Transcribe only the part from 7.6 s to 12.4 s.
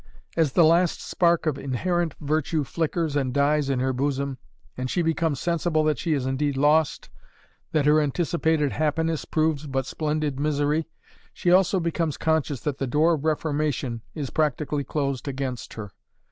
that her anticipated happiness proves but splendid misery, she also becomes